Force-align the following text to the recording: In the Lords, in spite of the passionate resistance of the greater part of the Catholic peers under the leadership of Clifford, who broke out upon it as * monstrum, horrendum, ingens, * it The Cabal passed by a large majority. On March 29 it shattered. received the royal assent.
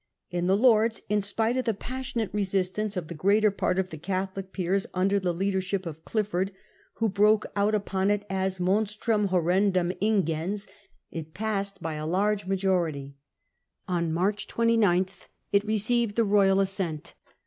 In 0.31 0.47
the 0.47 0.57
Lords, 0.57 1.03
in 1.09 1.21
spite 1.21 1.57
of 1.57 1.65
the 1.65 1.75
passionate 1.75 2.31
resistance 2.33 2.97
of 2.97 3.07
the 3.07 3.13
greater 3.13 3.51
part 3.51 3.77
of 3.77 3.91
the 3.91 3.99
Catholic 3.99 4.51
peers 4.51 4.87
under 4.95 5.19
the 5.19 5.31
leadership 5.31 5.85
of 5.85 6.03
Clifford, 6.05 6.51
who 6.95 7.07
broke 7.07 7.45
out 7.55 7.75
upon 7.75 8.09
it 8.09 8.25
as 8.27 8.59
* 8.59 8.59
monstrum, 8.59 9.27
horrendum, 9.27 9.91
ingens, 10.01 10.67
* 10.89 11.11
it 11.11 11.25
The 11.25 11.31
Cabal 11.33 11.33
passed 11.35 11.83
by 11.83 11.93
a 11.93 12.07
large 12.07 12.47
majority. 12.47 13.15
On 13.87 14.11
March 14.11 14.47
29 14.47 15.01
it 15.01 15.09
shattered. 15.61 15.67
received 15.67 16.15
the 16.15 16.23
royal 16.23 16.59
assent. 16.61 17.13